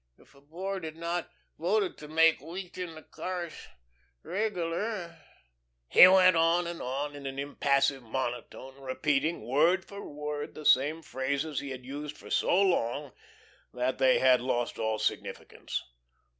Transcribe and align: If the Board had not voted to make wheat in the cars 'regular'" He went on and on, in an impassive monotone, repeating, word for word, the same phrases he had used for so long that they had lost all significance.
If 0.17 0.31
the 0.31 0.41
Board 0.41 0.83
had 0.83 0.95
not 0.97 1.29
voted 1.59 1.95
to 1.99 2.07
make 2.07 2.41
wheat 2.41 2.75
in 2.75 2.95
the 2.95 3.03
cars 3.03 3.67
'regular'" 4.23 5.19
He 5.95 6.07
went 6.07 6.35
on 6.35 6.65
and 6.65 6.81
on, 6.81 7.15
in 7.15 7.27
an 7.27 7.37
impassive 7.37 8.01
monotone, 8.01 8.81
repeating, 8.81 9.41
word 9.41 9.85
for 9.85 10.03
word, 10.11 10.55
the 10.55 10.65
same 10.65 11.03
phrases 11.03 11.59
he 11.59 11.69
had 11.69 11.85
used 11.85 12.17
for 12.17 12.31
so 12.31 12.59
long 12.63 13.11
that 13.75 13.99
they 13.99 14.17
had 14.17 14.41
lost 14.41 14.79
all 14.79 14.97
significance. 14.97 15.83